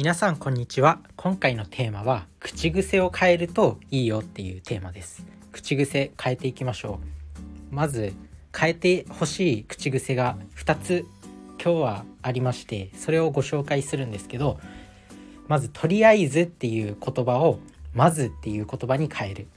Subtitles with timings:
[0.00, 0.98] 皆さんこんにちは。
[1.14, 5.26] 今回のテーマは口癖を変えるといいよっていうテーマです。
[5.52, 7.00] 口癖変えていきましょ
[7.70, 7.74] う。
[7.74, 8.14] まず
[8.56, 11.04] 変えてほしい口癖が2つ
[11.62, 14.58] 今日はありましてそれをご紹介するんですけど
[15.48, 17.58] まずとりあえずっていう言葉を
[17.92, 19.48] まずっていう言葉に変える。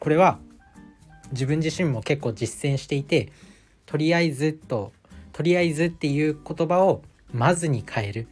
[0.00, 0.38] これは
[1.32, 3.30] 自分自身も結構実践していて
[3.84, 4.92] とりあえずと
[5.34, 7.02] とりあえずっていう言葉を
[7.34, 8.28] まずに変える。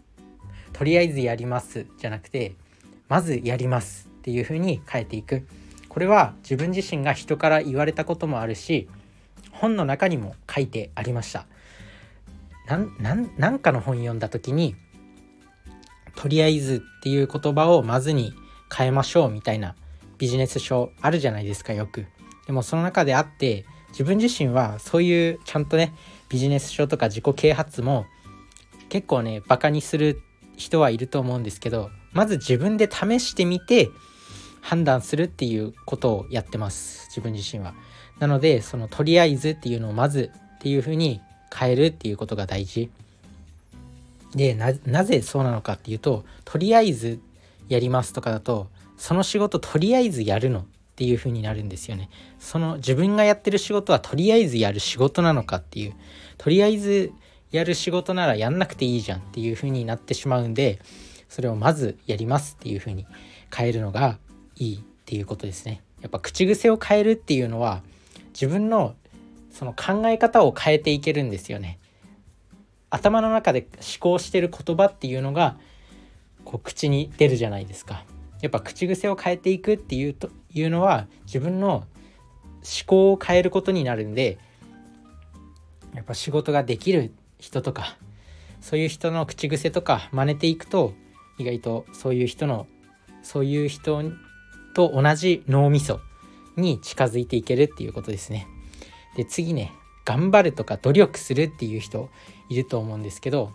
[0.75, 1.87] とりあえずやります。
[1.99, 2.55] じゃなくて
[3.09, 4.09] まずやります。
[4.19, 5.47] っていう風に変えていく。
[5.89, 8.89] これは自分自身が人から言われたこともあるし
[9.53, 11.47] 本の中にも書いてありました。
[12.67, 12.79] な
[13.51, 14.75] んかの本読んだ時に
[16.17, 18.35] とりあえずっていう言葉をまずに
[18.75, 19.77] 変えましょうみたいな
[20.19, 22.07] ビジネス書あるじゃないですかよく。
[22.47, 25.95] でもその中であって自分自身はそういうちゃんとね
[26.29, 28.07] ビジネス書とか自己啓発も
[28.89, 30.21] 結構ねバカにする
[30.57, 33.91] 人はいると思うんですけどまず自分で試してみて
[34.61, 37.75] 判断するっていうことをやってます自分自身は。
[38.19, 41.21] なのでそのとりあえずっていうのをまずっていうふうに
[41.55, 42.91] 変えるっていうことが大事。
[44.35, 47.21] でなぜそうなのかっていうととりあえず
[47.69, 50.65] やりますとかだとその仕事とりあえずやるのっ
[50.97, 52.09] ていう風になるんですよね。
[52.39, 55.95] その自分がやってる仕事はとりあえずやる仕事なのかっていう
[56.39, 57.13] とりあえず
[57.55, 60.81] やる仕事ならやんなくていいじゃんっていう風になってしまうんで
[61.29, 63.07] それをまずやりますっていう風に
[63.55, 64.19] 変えるのが
[64.57, 65.81] いいっていうことですね。
[66.03, 67.85] やっぱ口癖を変えるっていうのは
[68.33, 68.97] 自分の
[69.53, 71.79] その考え方を変えていけるんですよね。
[72.91, 75.57] 頭の中で思考してる言葉っていうのが
[76.45, 78.05] こう口に出るじゃないですか。
[78.41, 81.87] やっぱ口癖を変えていくっていうというのは自分の思
[82.85, 84.39] 考を変えることになるんで
[85.95, 87.97] やっぱ仕事ができる人とか
[88.61, 90.95] そういう人の口癖とか真似ていくと
[91.39, 92.67] 意外とそういう人の
[93.23, 94.03] そういう人
[94.75, 96.01] と同じ脳みそ
[96.57, 98.47] に近づいていけるっていうことですね。
[99.17, 99.73] で次ね
[100.05, 102.11] 頑張るとか努力するっていう人
[102.49, 103.53] いると思うんですけど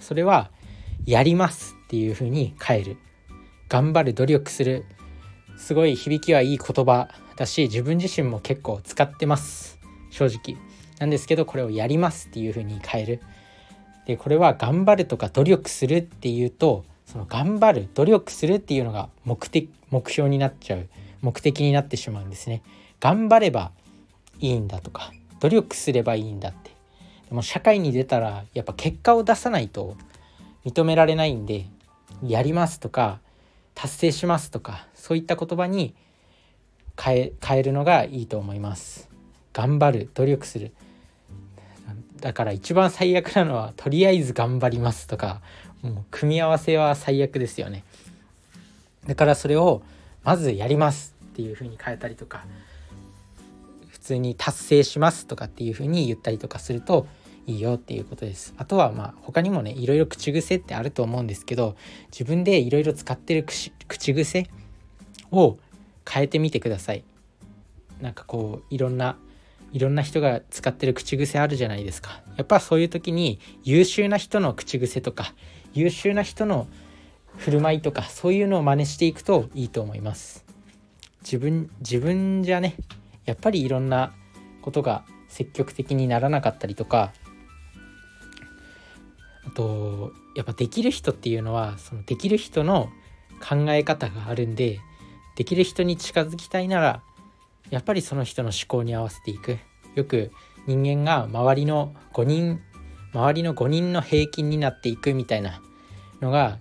[0.00, 0.50] それは
[1.06, 2.96] やりますっていう風に変える。
[3.68, 4.84] 頑張る努力する。
[5.56, 9.78] すごい響きはいい言葉だし自分自身も結構使ってます。
[10.10, 10.56] 正直。
[10.98, 13.22] なんですけどこれをやりますっていう風に変える。
[14.06, 20.88] でこれは頑張るとか努力するっていうとその頑張る努力するっていうのが目的目標になっちゃう。
[21.20, 22.62] 目的になってしまうんですね。
[23.00, 23.72] 頑張れば
[24.40, 26.70] いいんだとか努力すればいいんだって。
[27.28, 29.96] でも社会に出たらやっぱ結果を出さないと
[30.64, 31.66] 認められないんで
[32.22, 33.20] やりますとか
[33.74, 35.94] 達成しますとかそういった言葉に
[37.00, 39.08] 変え変えるのがいいと思います。
[39.52, 40.72] 頑張る努力する。
[42.20, 45.40] だから一番最悪なのはとりあえず頑張りますとか
[45.82, 47.84] もう組み合わせは最悪ですよね。
[49.06, 49.82] だからそれを
[50.24, 52.44] まずやりますっていう風に変えたりとか
[53.88, 57.06] 普通に達成しますとかっていう風に言ったりとかすると
[57.46, 58.52] いいよっていうことです。
[58.58, 61.76] あとはまあ他にもねいろいろ口癖ってあると思うんですけど
[62.10, 63.72] 自分でいろいろ使ってる口
[64.14, 64.48] 癖
[65.30, 65.56] を
[66.08, 67.04] 変えてみてください。
[68.02, 69.16] なんかこういろんな
[69.72, 72.22] いろんな人が使ってる口癖あるじゃないですか。
[72.36, 75.34] やっぱそういう時に優秀な人の口癖とか
[75.74, 76.66] 優秀な人の
[77.36, 80.44] 振る舞いとかそういうのを真似していくといいと思います。
[81.22, 82.76] 自分自分じゃね
[83.24, 84.12] やっぱりいろんな
[84.62, 87.12] ことが積極的にならなかったりとか
[89.46, 92.88] あとやっぱできる人っていうのはそのできる人の
[93.46, 94.80] 考え方があるんで
[95.36, 97.02] できる人に近づきたいなら
[97.70, 99.58] やっぱりその人の思考に合わせていく。
[99.94, 100.30] よく
[100.66, 102.60] 人間が周りの5人
[103.12, 105.60] 周りの5人の平均になっていくみたいな
[106.20, 106.58] のが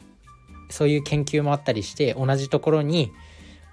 [0.69, 3.11] そういう研究もあったりして同じところに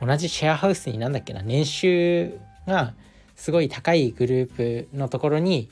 [0.01, 2.95] 同じシェアハウスになんだっけな年収が
[3.37, 5.71] すごい高いグループのところに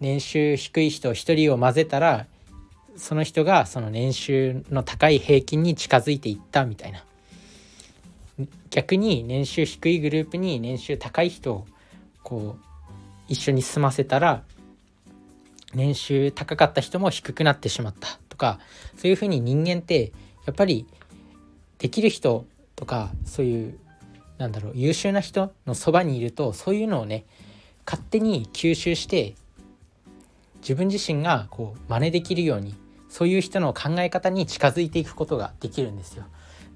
[0.00, 2.26] 年収低い人1人を混ぜたら
[2.96, 7.04] その人がその年収の高い平均に近づいていったみたいな。
[8.70, 11.66] 逆に年収低いグループに年収高い人を
[12.22, 12.64] こう
[13.28, 14.42] 一緒に住ませたら
[15.74, 18.58] 年収高かった人も低くなってしまったとか
[18.96, 20.12] そういうふうに人間って
[20.46, 20.86] やっぱり
[21.78, 22.46] できる人
[22.76, 23.78] とかそういう
[24.38, 27.24] なんだろう優秀な人のそばにいるとそういうのをね
[27.86, 29.34] 勝手に吸収して
[30.60, 32.74] 自分自身がこう真似できるように
[33.08, 36.24] そういう人の考え方に近づいていくことができるんですよ。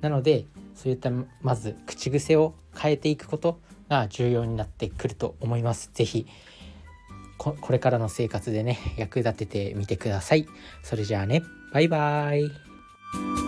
[0.01, 1.11] なのでそういった
[1.43, 5.91] まず口癖を変えていくことが重要になってくると思います。
[5.93, 6.27] 是非
[7.39, 10.47] これからの生活でね役立ててみてください。
[10.83, 11.43] それじゃあね
[11.73, 13.48] バイバーイ。